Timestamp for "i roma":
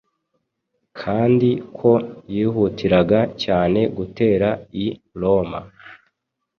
4.85-5.59